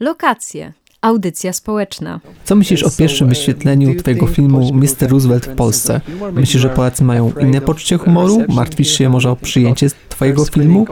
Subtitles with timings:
[0.00, 0.72] Lokacje.
[1.00, 2.20] Audycja społeczna.
[2.44, 5.10] Co myślisz o pierwszym wyświetleniu twojego filmu Mr.
[5.10, 6.00] Roosevelt w Polsce?
[6.32, 8.44] Myślisz, że Polacy mają inne poczucie humoru?
[8.48, 10.86] Martwisz się może o przyjęcie twojego filmu?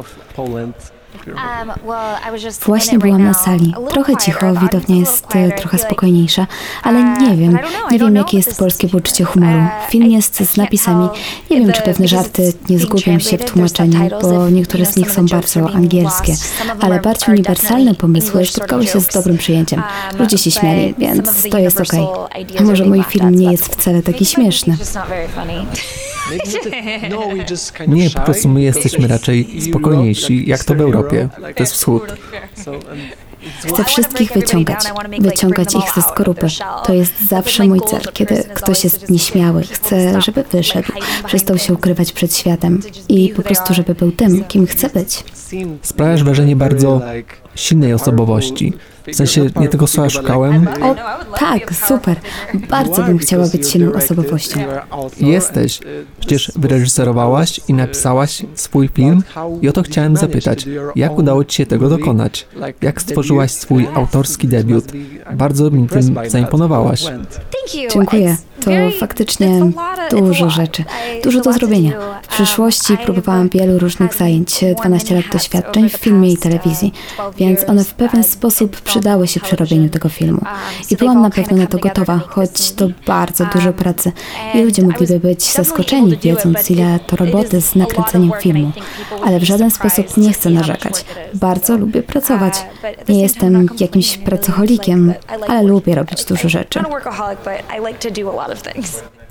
[2.67, 3.75] Właśnie byłam na sali.
[3.91, 6.47] Trochę cicho, widownia jest e, trochę spokojniejsza,
[6.83, 7.59] ale Uh, nie wiem,
[7.91, 9.63] nie wiem jakie jest polskie poczucie humoru.
[9.89, 11.09] Film jest z napisami.
[11.51, 15.27] Nie wiem, czy pewne żarty nie zgubią się w tłumaczeniu, bo niektóre z nich są
[15.27, 16.35] bardzo angielskie,
[16.81, 19.83] ale bardziej uniwersalne pomysły spotkały się z dobrym przyjęciem.
[20.11, 22.07] Um, Ludzie się śmiali, więc to jest okej.
[22.61, 24.77] A może mój film nie jest wcale taki śmieszny.
[27.89, 31.29] Nie, po prostu my jesteśmy raczej spokojniejsi, jak to w Europie.
[31.57, 32.03] To jest wschód.
[33.65, 34.85] Chcę wszystkich wyciągać,
[35.19, 36.47] wyciągać ich ze skorupy.
[36.87, 38.01] To jest zawsze mój cel.
[38.13, 40.93] Kiedy ktoś jest nieśmiały, chcę, żeby wyszedł,
[41.27, 45.25] przestał się ukrywać przed światem i po prostu, żeby był tym, kim chce być.
[45.83, 47.01] Sprawiasz wrażenie bardzo
[47.55, 48.73] silnej osobowości.
[49.13, 50.69] W sensie nie tego słowa szukałem.
[50.83, 50.95] O,
[51.39, 52.17] tak, super.
[52.69, 54.61] Bardzo bym chciała być silną osobowością.
[55.21, 55.81] Jesteś.
[56.21, 59.23] Przecież wyreżyserowałaś i napisałaś swój film
[59.63, 60.67] i o to chciałem zapytać.
[60.97, 62.47] Jak udało Ci się tego dokonać?
[62.83, 64.85] Jak stworzyłaś swój autorski debiut?
[65.33, 67.05] Bardzo mi tym zaimponowałaś.
[67.93, 68.37] Dziękuję.
[68.65, 68.71] To
[69.01, 69.71] faktycznie
[70.17, 70.85] dużo rzeczy.
[71.25, 71.93] Dużo do zrobienia.
[72.23, 76.93] W przyszłości próbowałam wielu różnych zajęć, 12 lat doświadczeń w filmie i telewizji,
[77.39, 80.41] więc one w pewien sposób przydały się przy robieniu tego filmu.
[80.91, 84.13] I byłam na pewno na to gotowa, choć to bardzo dużo pracy
[84.55, 88.73] i ludzie mogliby być zaskoczeni, wiedząc ile to roboty z nakręceniem filmu.
[89.25, 91.05] Ale w żaden sposób nie chcę narzekać.
[91.35, 92.55] Bardzo lubię pracować.
[93.09, 95.15] Nie jestem jakimś pracocholikiem,
[95.49, 96.81] ale lubię robić dużo rzeczy.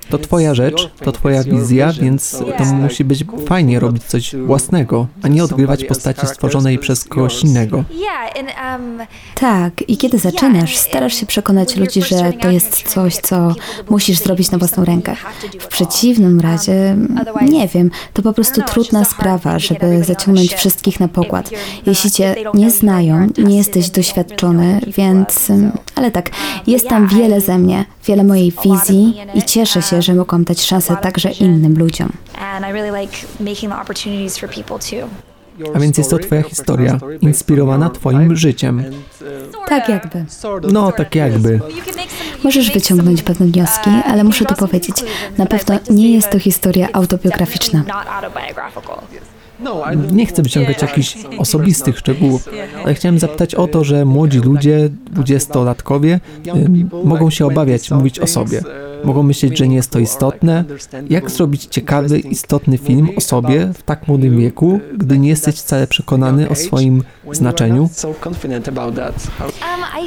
[0.10, 0.71] To Twoja rzecz,
[1.04, 6.28] to Twoja wizja, więc to musi być fajnie robić coś własnego, a nie odgrywać postaci
[6.28, 7.84] stworzonej przez kogoś innego.
[9.36, 13.56] Tak, i kiedy zaczynasz, starasz się przekonać ludzi, że to jest coś, co
[13.90, 15.16] musisz zrobić na własną rękę.
[15.60, 16.98] W przeciwnym razie,
[17.50, 21.50] nie wiem, to po prostu trudna sprawa, żeby zaciągnąć wszystkich na pokład.
[21.86, 25.48] Jeśli cię nie znają, nie jesteś doświadczony, więc,
[25.96, 26.30] ale tak,
[26.68, 30.98] jest tam wiele ze mnie, wiele mojej wizji i cieszę się, że mogłam dać szansę
[31.02, 32.10] także innym ludziom.
[35.74, 38.84] A więc jest to Twoja historia, inspirowana Twoim życiem.
[39.68, 40.26] Tak jakby.
[40.72, 41.60] No, tak jakby.
[42.44, 44.96] Możesz wyciągnąć pewne wnioski, ale muszę to powiedzieć.
[45.38, 47.84] Na pewno nie jest to historia autobiograficzna.
[50.12, 52.50] Nie chcę wyciągać jakichś osobistych szczegółów,
[52.84, 58.28] ale chciałem zapytać o to, że młodzi ludzie, dwudziestolatkowie, y, mogą się obawiać mówić o
[58.28, 58.62] sobie.
[59.06, 60.64] Mogą myśleć, że nie jest to istotne.
[61.10, 65.88] Jak zrobić ciekawy, istotny film o sobie w tak młodym wieku, gdy nie jesteś wcale
[65.88, 67.90] przekonany o swoim znaczeniu?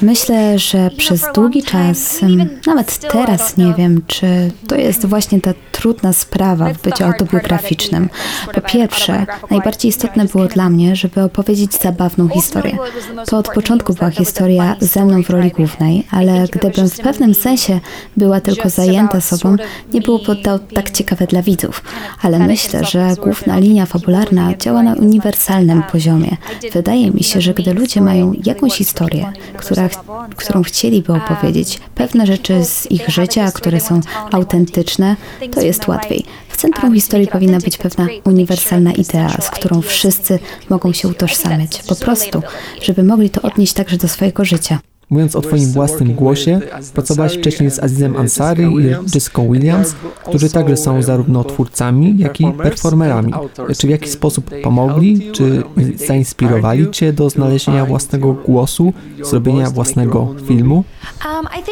[0.02, 2.20] Myślę, że przez długi czas,
[2.66, 8.08] nawet teraz nie wiem, czy to jest właśnie ta trudna sprawa w byciu autobiograficznym.
[8.54, 12.76] Po pierwsze, najbardziej istotne było dla mnie, żeby opowiedzieć zabawną historię.
[13.26, 17.80] To od początku była historia ze mną w roli głównej, ale gdybym w pewnym sensie
[18.16, 19.56] była tylko zajęta sobą,
[19.92, 21.82] nie byłoby to tak ciekawe dla widzów.
[22.22, 26.36] Ale myślę, że główna linia fabularna działa na uniwersalnym poziomie.
[26.72, 29.88] Wydaje mi się, że gdy ludzie mają jakąś historię, która,
[30.36, 34.00] którą chcieliby opowiedzieć, pewne rzeczy z ich życia, które są
[34.32, 35.16] autentyczne,
[35.52, 36.24] to jest łatwiej.
[36.48, 41.82] W centrum historii powinna być pewna uniwersalna idea, z którą wszyscy mogą się utożsamiać.
[41.88, 42.42] Po prostu,
[42.82, 44.78] żeby mogli to odnieść także do swojego życia.
[45.10, 46.60] Mówiąc o Twoim własnym głosie,
[46.94, 49.94] pracowałaś wcześniej z Azizem Ansari i Jessica Williams,
[50.28, 53.32] którzy także są zarówno twórcami, jak i performerami.
[53.78, 55.62] Czy w jakiś sposób pomogli, czy
[56.06, 58.92] zainspirowali Cię do znalezienia własnego głosu,
[59.22, 60.84] zrobienia własnego filmu?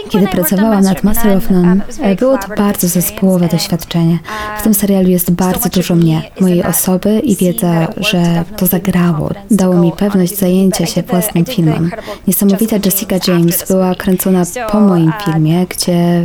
[0.08, 1.80] Kiedy pracowałam nad Master of None,
[2.18, 4.18] było to bardzo zespołowe doświadczenie.
[4.58, 9.30] W tym serialu jest bardzo dużo mnie, mojej osoby i wiedza, że to zagrało.
[9.50, 11.90] Dało mi pewność zajęcia się własnym filmem.
[12.26, 16.22] Niesamowita Jessica James była kręcona po moim filmie, gdzie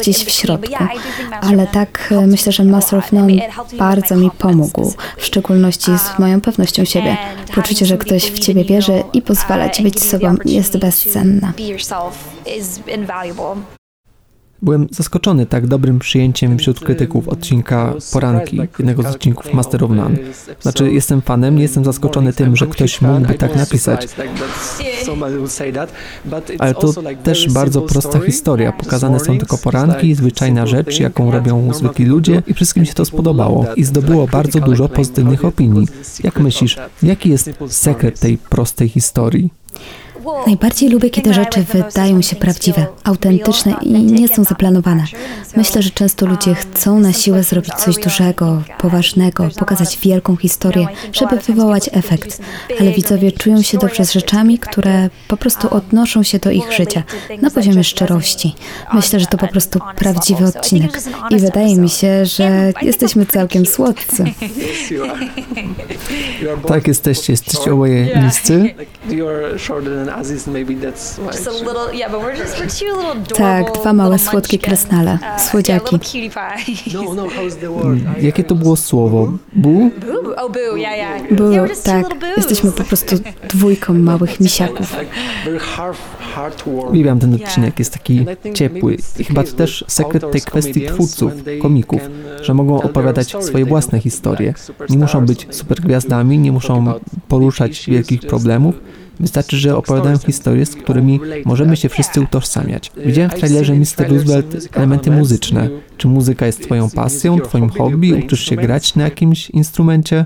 [0.00, 0.74] gdzieś w środku.
[1.40, 3.32] Ale tak myślę, że Master of None
[3.78, 7.16] bardzo mi pomógł, w szczególności z moją pewnością siebie.
[7.54, 11.52] Poczucie, że ktoś w ciebie wierzy i pozwala ci być sobą jest bezcenne.
[14.62, 20.16] Byłem zaskoczony tak dobrym przyjęciem wśród krytyków odcinka Poranki, jednego z odcinków Master of None.
[20.60, 24.08] Znaczy, jestem fanem, nie jestem zaskoczony tym, że ktoś mógłby tak napisać.
[26.58, 26.92] Ale to
[27.22, 28.72] też bardzo prosta historia.
[28.72, 33.66] Pokazane są tylko poranki, zwyczajna rzecz, jaką robią zwykli ludzie i wszystkim się to spodobało
[33.76, 35.86] i zdobyło bardzo dużo pozytywnych opinii.
[36.24, 39.50] Jak myślisz, jaki jest sekret tej prostej historii?
[40.46, 45.04] Najbardziej lubię, kiedy rzeczy wydają się prawdziwe, autentyczne i nie są zaplanowane.
[45.56, 51.36] Myślę, że często ludzie chcą na siłę zrobić coś dużego, poważnego, pokazać wielką historię, żeby
[51.36, 52.40] wywołać efekt,
[52.80, 57.02] ale widzowie czują się dobrze z rzeczami, które po prostu odnoszą się do ich życia
[57.42, 58.54] na poziomie szczerości.
[58.92, 60.98] Myślę, że to po prostu prawdziwy odcinek.
[61.30, 64.24] i wydaje mi się, że jesteśmy całkiem słodcy.
[66.68, 68.74] Tak, jesteście, jesteście oboje niscy.
[73.36, 75.18] Tak, dwa małe słodkie kresnale,
[75.50, 75.98] słodziaki.
[78.20, 79.32] Jakie to było słowo?
[79.52, 79.90] Bu?
[81.30, 81.44] Bu,
[81.84, 82.06] tak.
[82.36, 83.16] Jesteśmy po prostu
[83.48, 84.96] dwójką małych misiaków.
[86.88, 88.96] Uwielbiam ten odcinek, jest taki ciepły.
[89.18, 91.32] I chyba to też sekret tej kwestii twórców,
[91.62, 92.00] komików,
[92.42, 94.54] że mogą opowiadać swoje własne historie.
[94.88, 96.92] Nie muszą być supergwiazdami, nie muszą
[97.28, 98.74] poruszać wielkich problemów,
[99.22, 102.92] Wystarczy, że opowiadają historie, z którymi możemy się wszyscy utożsamiać.
[103.06, 104.08] Widziałem w trailerze Mr.
[104.08, 105.68] Roosevelt elementy muzyczne.
[106.02, 108.14] Czy muzyka jest twoją pasją, twoim hobby?
[108.14, 110.24] Uczysz się grać na jakimś instrumencie?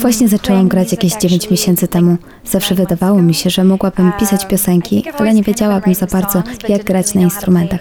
[0.00, 2.16] Właśnie zaczęłam grać jakieś 9 miesięcy temu.
[2.44, 7.14] Zawsze wydawało mi się, że mogłabym pisać piosenki, ale nie wiedziałabym za bardzo, jak grać
[7.14, 7.80] na instrumentach.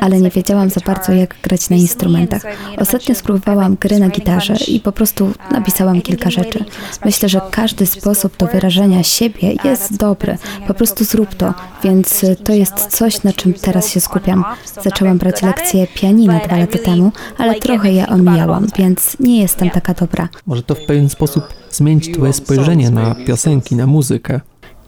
[0.00, 2.42] Ale nie wiedziałam za bardzo, jak grać na instrumentach.
[2.78, 6.64] Ostatnio spróbowałam gry na gitarze i po prostu napisałam kilka rzeczy.
[7.04, 10.38] Myślę, że każdy sposób wyrażenia wyrażenia siebie jest dobry.
[10.66, 11.54] Po prostu zrób to.
[11.84, 14.44] Więc to jest coś, na czym teraz się skupiam.
[14.82, 15.53] Zaczęłam brać lekcje
[15.94, 20.28] pianina dwa lata temu, ale trochę je omijałam, więc nie jestem taka dobra.
[20.46, 24.40] Może to w pewien sposób zmienić twoje spojrzenie na piosenki, na muzykę.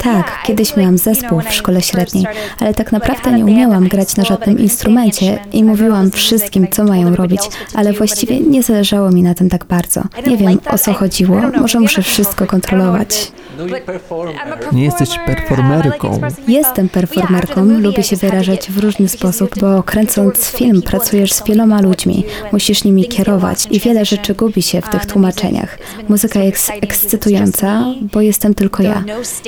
[0.06, 2.24] Tak, kiedyś miałam zespół w szkole średniej,
[2.60, 7.40] ale tak naprawdę nie umiałam grać na żadnym instrumencie i mówiłam wszystkim, co mają robić,
[7.74, 10.02] ale właściwie nie zależało mi na tym tak bardzo.
[10.26, 13.32] Nie wiem, o co chodziło, może muszę wszystko kontrolować.
[14.72, 16.20] Nie jesteś performerką.
[16.48, 22.24] Jestem performerką, lubię się wyrażać w różny sposób, bo kręcąc film pracujesz z wieloma ludźmi,
[22.52, 25.78] musisz nimi kierować i wiele rzeczy gubi się w tych tłumaczeniach.
[26.08, 29.04] Muzyka jest ekscytująca, bo jestem tylko ja.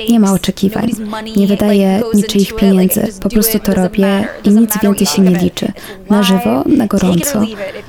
[0.09, 0.91] Nie ma oczekiwań.
[1.37, 5.71] Nie wydaję niczyich pieniędzy, po prostu to robię i nic więcej się nie liczy.
[6.09, 7.41] Na żywo, na gorąco.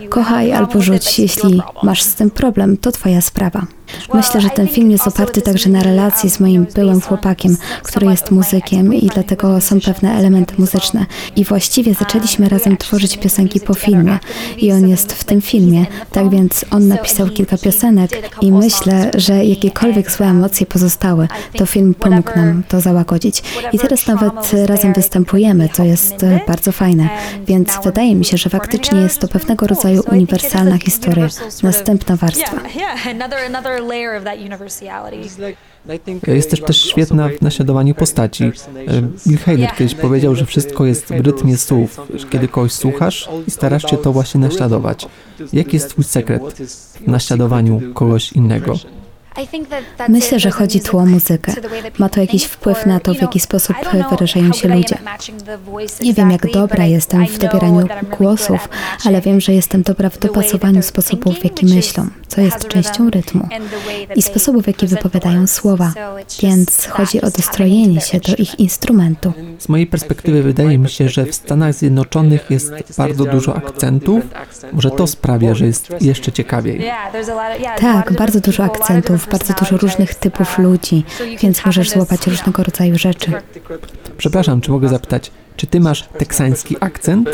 [0.08, 3.66] Kochaj albo rzuć, jeśli masz z tym problem, to twoja sprawa.
[4.14, 8.30] Myślę, że ten film jest oparty także na relacji z moim byłym chłopakiem, który jest
[8.30, 11.06] muzykiem i dlatego są pewne elementy muzyczne.
[11.36, 14.18] I właściwie zaczęliśmy razem tworzyć piosenki po filmie
[14.58, 15.86] i on jest w tym filmie.
[16.12, 18.10] Tak więc on napisał kilka piosenek
[18.40, 23.42] i myślę, że jakiekolwiek złe emocje pozostały, to film pomógł nam to załagodzić.
[23.72, 26.14] I teraz nawet razem występujemy, co jest
[26.46, 27.08] bardzo fajne.
[27.46, 31.28] Więc wydaje mi się, że faktycznie jest to pewnego rodzaju uniwersalna historia,
[31.62, 32.56] następna warstwa.
[36.26, 38.44] Jest też też świetna w naśladowaniu postaci.
[38.44, 38.50] E,
[39.26, 42.00] Bill Hader kiedyś powiedział, że wszystko jest w rytmie słów.
[42.30, 45.06] Kiedy kogoś słuchasz i starasz się to właśnie naśladować.
[45.52, 46.42] Jaki jest twój sekret
[47.00, 48.74] w naśladowaniu kogoś innego?
[50.08, 51.52] Myślę, że chodzi tu o muzykę.
[51.98, 53.76] Ma to jakiś wpływ na to, w jaki sposób
[54.10, 54.98] wyrażają się ludzie.
[56.02, 57.88] Nie wiem, jak dobra jestem w dobieraniu
[58.18, 58.68] głosów,
[59.04, 63.48] ale wiem, że jestem dobra w dopasowaniu sposobów, w jaki myślą, co jest częścią rytmu
[64.16, 65.92] i sposobów, w jaki wypowiadają słowa.
[66.42, 69.32] Więc chodzi o dostrojenie się do ich instrumentu.
[69.58, 74.24] Z mojej perspektywy wydaje mi się, że w Stanach Zjednoczonych jest bardzo dużo akcentów.
[74.72, 76.90] Może to sprawia, że jest jeszcze ciekawiej.
[77.78, 81.04] Tak, bardzo dużo akcentów bardzo dużo różnych typów ludzi,
[81.42, 83.32] więc możesz złapać różnego rodzaju rzeczy.
[84.18, 87.30] Przepraszam, czy mogę zapytać, czy ty masz teksański akcent?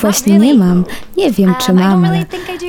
[0.00, 0.84] Właśnie nie mam.
[1.16, 2.24] Nie wiem, czy mam, ale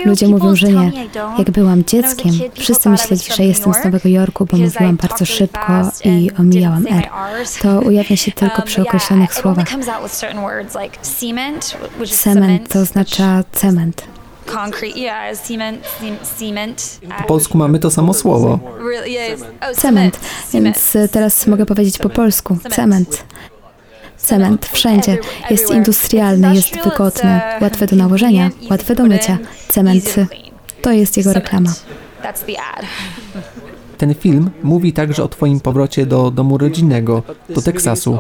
[0.06, 0.91] ludzie mówią, że nie.
[1.38, 6.32] Jak byłam dzieckiem, wszyscy myśleli, że jestem z Nowego Jorku, bo mówiłam bardzo szybko i
[6.39, 7.10] omijałam R.
[7.62, 9.67] To ujawnia się tylko przy określonych słowach.
[12.12, 14.17] Cement to oznacza cement
[14.54, 15.77] concrete, yeah, cement,
[16.39, 17.00] cement.
[17.18, 18.60] Po polsku mamy to samo słowo.
[19.62, 20.20] Oh, cement,
[20.54, 22.58] więc e, teraz mogę powiedzieć po polsku.
[22.72, 23.24] Cement.
[24.18, 25.18] Cement wszędzie.
[25.50, 29.38] Jest industrialny, jest wygodny, łatwy do nałożenia, łatwy do mycia.
[29.68, 30.16] Cement
[30.82, 31.74] to jest jego reklama.
[33.98, 38.18] Ten film mówi także o Twoim powrocie do domu rodzinnego, do Teksasu.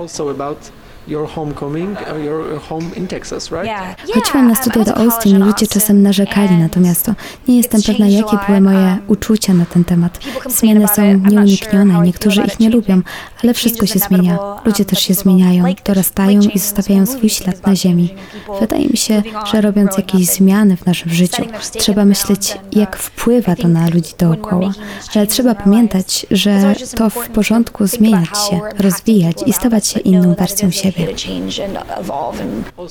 [4.13, 7.13] Chodziłam na studia do Austin i ludzie czasem narzekali na to miasto.
[7.47, 10.19] Nie jestem pewna, jakie były moje uczucia na ten temat.
[10.49, 13.01] Zmiany są nieuniknione i niektórzy ich nie lubią,
[13.43, 14.37] ale wszystko się zmienia.
[14.65, 18.13] Ludzie też się zmieniają, dorastają i zostawiają swój ślad na ziemi.
[18.59, 21.43] Wydaje mi się, że robiąc jakieś zmiany w naszym życiu,
[21.79, 24.71] trzeba myśleć, jak wpływa to na ludzi dookoła.
[25.15, 30.71] Ale trzeba pamiętać, że to w porządku zmieniać się, rozwijać i stawać się inną wersją
[30.71, 30.96] siebie.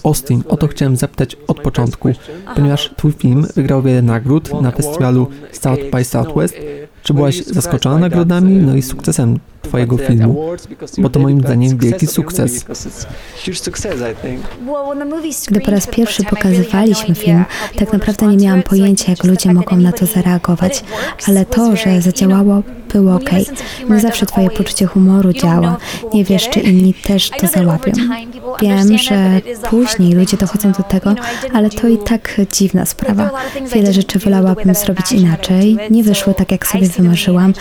[0.05, 2.09] Austin, o to chciałem zapytać od początku,
[2.55, 6.57] ponieważ twój film wygrał wiele nagród na festiwalu South by Southwest.
[7.03, 10.51] Czy byłaś zaskoczona nagrodami, no i sukcesem Twojego filmu,
[10.99, 12.65] bo to moim zdaniem wielki sukces.
[15.49, 17.45] Gdy po raz pierwszy pokazywaliśmy film,
[17.79, 20.85] tak naprawdę nie miałam pojęcia, jak ludzie mogą na to zareagować,
[21.29, 23.31] ale to, że zadziałało, było ok.
[23.91, 25.77] Nie zawsze Twoje poczucie humoru działa.
[26.15, 27.93] Nie wiesz, czy inni też to załapią.
[28.63, 31.15] Wiem, że później ludzie dochodzą do tego,
[31.53, 33.31] ale to i tak dziwna sprawa.
[33.75, 35.77] Wiele rzeczy wolałabym zrobić inaczej.
[35.91, 37.55] Nie wyszło tak, jak sobie wymarzyłam,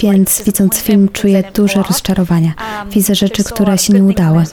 [0.00, 2.54] więc widząc film czuję duże rozczarowania.
[2.90, 4.44] Widzę rzeczy, które się nie udały.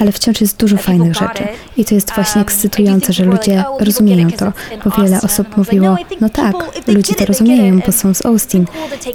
[0.00, 1.44] Ale wciąż jest dużo fajnych rzeczy.
[1.76, 4.52] I to jest właśnie ekscytujące, że ludzie rozumieją to,
[4.84, 6.56] bo wiele osób mówiło, no tak,
[6.86, 8.66] ludzie to rozumieją, bo są z Austin.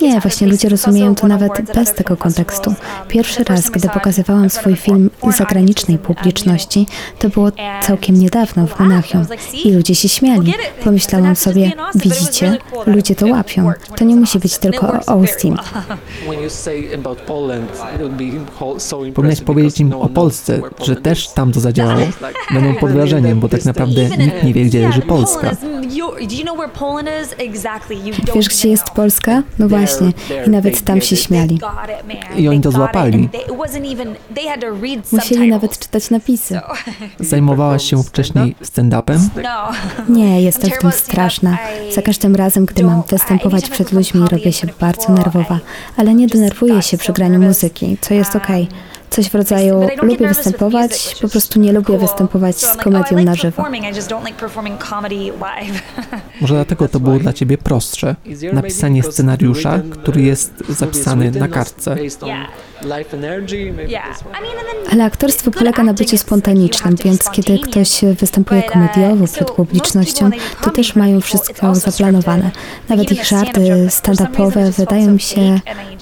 [0.01, 2.73] Nie, właśnie ludzie rozumieją to nawet bez tego kontekstu.
[3.07, 6.87] Pierwszy raz, gdy pokazywałam swój film zagranicznej publiczności,
[7.19, 7.51] to było
[7.81, 9.25] całkiem niedawno w Monachium
[9.63, 10.53] i ludzie się śmiali.
[10.83, 13.71] Pomyślałam sobie, widzicie, ludzie to łapią.
[13.97, 15.57] To nie musi być tylko Austin.
[19.13, 22.07] Powinnaś powiedzieć im o Polsce, że też tam to zadziałało.
[22.53, 25.51] Będą pod wrażeniem, bo tak naprawdę nikt nie wie, gdzie leży Polska.
[28.35, 29.43] Wiesz, gdzie jest Polska?
[29.59, 30.11] No właśnie.
[30.47, 31.59] I nawet tam się śmiali.
[32.37, 33.29] I oni to złapali.
[35.11, 36.59] Musieli nawet czytać napisy.
[37.19, 39.19] Zajmowałaś się wcześniej stand-upem?
[40.09, 41.57] Nie, jestem w tym straszna.
[41.91, 45.59] Za każdym razem, gdy mam występować przed ludźmi, robię się bardzo nerwowa.
[45.97, 48.63] Ale nie denerwuję się przy graniu muzyki, co jest okej.
[48.63, 48.94] Okay.
[49.09, 53.63] Coś w rodzaju lubię występować, po prostu nie lubię występować z komedią na żywo.
[56.41, 58.15] Może dlatego to było dla ciebie prostsze.
[58.53, 61.95] Napisanie scenariusza, który jest zapisany na kartce.
[64.91, 70.29] Ale aktorstwo polega na byciu spontanicznym, więc kiedy ktoś występuje komediowo przed publicznością,
[70.61, 72.51] to też mają wszystko zaplanowane.
[72.89, 75.59] Nawet ich żarty stand-upowe wydają mi się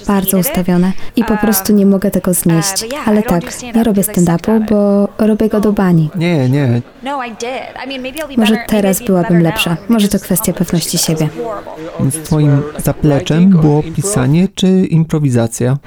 [0.08, 2.86] bardzo ustawione i po prostu nie mogę tego znieść.
[3.06, 3.44] Ale tak,
[3.76, 6.10] nie robię stand-upu, bo robię go do bani.
[6.16, 6.82] Nie, nie.
[8.38, 9.78] Może teraz byłabym lepsza.
[9.90, 11.30] Może to kwestia pewności siebie.
[12.00, 15.78] Więc twoim zapleczem było pisanie czy improwizacja?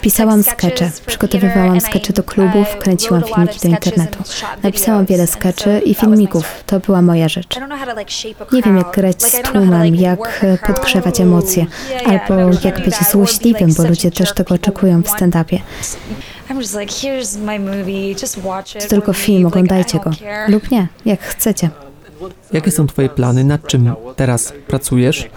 [0.00, 4.18] Pisałam skecze, przygotowywałam skecze do klubów, kręciłam filmiki do internetu.
[4.62, 6.64] Napisałam wiele skeczy i filmików.
[6.66, 7.56] To była moja rzecz.
[8.52, 11.66] Nie wiem, jak grać z tłumem, jak podgrzewać emocje,
[12.06, 12.34] albo
[12.64, 15.58] jak być złośliwym, bo ludzie też tego oczekują w stand-upie.
[18.80, 20.10] To tylko film, oglądajcie go.
[20.48, 21.70] Lub nie, jak chcecie.
[22.52, 23.44] Jakie są Twoje plany?
[23.44, 25.28] Nad czym teraz pracujesz?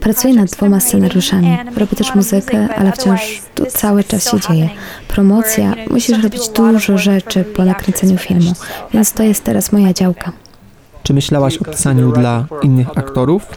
[0.00, 1.58] Pracuję nad dwoma scenariuszami.
[1.76, 4.70] Robię też muzykę, ale wciąż to cały czas się dzieje.
[5.08, 8.52] Promocja, musisz robić dużo rzeczy po nakręceniu filmu,
[8.94, 10.32] więc to jest teraz moja działka.
[11.06, 13.48] Czy myślałaś o pisaniu dla innych aktorów?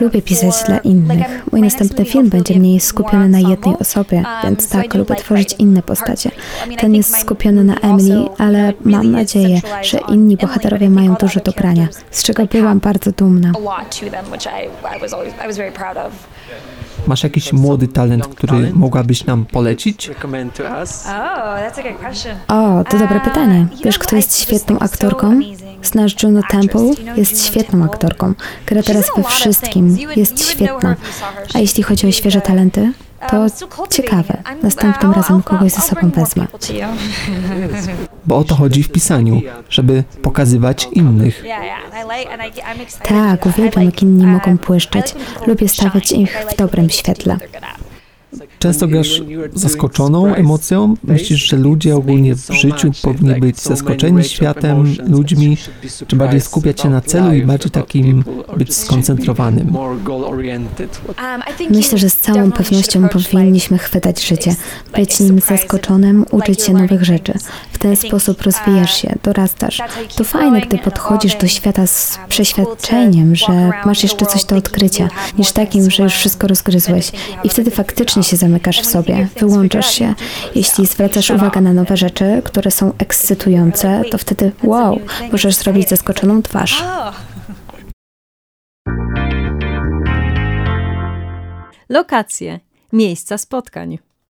[0.00, 1.52] Lubię pisać dla innych.
[1.52, 6.30] Mój następny film będzie mniej skupiony na jednej osobie, więc tak, lubię tworzyć inne postacie.
[6.78, 11.88] Ten jest skupiony na Emily, ale mam nadzieję, że inni bohaterowie mają dużo do grania,
[12.10, 13.52] z czego byłam bardzo dumna.
[17.06, 20.10] Masz jakiś młody talent, który mogłabyś nam polecić?
[22.48, 23.66] O, to dobre pytanie.
[23.84, 25.40] Wiesz, kto jest świetną aktorką?
[25.82, 26.90] Znasz Juno Temple?
[27.16, 28.34] Jest świetną aktorką.
[28.66, 29.96] Gra teraz we wszystkim.
[30.16, 30.96] Jest świetna.
[31.54, 32.92] A jeśli chodzi o świeże talenty?
[33.30, 33.46] To
[33.90, 34.42] ciekawe.
[34.62, 36.46] Następnym razem kogoś ze sobą wezmę.
[38.26, 41.44] Bo o to chodzi w pisaniu, żeby pokazywać innych.
[43.02, 45.14] Tak, uwielbiam, jak inni mogą błyszczeć.
[45.46, 47.36] Lubię stawiać ich w dobrym świetle.
[48.66, 49.22] Często grasz
[49.54, 50.94] zaskoczoną emocją?
[51.04, 55.56] Myślisz, że ludzie ogólnie w życiu powinni być zaskoczeni światem, ludźmi,
[56.06, 58.24] czy bardziej skupiać się na celu i bardziej takim
[58.56, 59.76] być skoncentrowanym?
[61.70, 64.56] Myślę, że z całą pewnością powinniśmy chwytać życie,
[64.96, 67.32] być nim zaskoczonym, uczyć się nowych rzeczy.
[67.72, 69.82] Wtedy ten sposób rozwijasz się, dorastasz.
[70.16, 75.08] To fajne, gdy podchodzisz do świata z przeświadczeniem, że masz jeszcze coś do odkrycia,
[75.38, 77.12] niż takim, że już wszystko rozgryzłeś.
[77.44, 80.14] I wtedy faktycznie się zamykasz w sobie, wyłączasz się.
[80.54, 85.00] Jeśli zwracasz uwagę na nowe rzeczy, które są ekscytujące, to wtedy wow,
[85.32, 86.84] możesz zrobić zaskoczoną twarz.
[91.88, 92.60] Lokacje,
[92.92, 93.98] miejsca spotkań.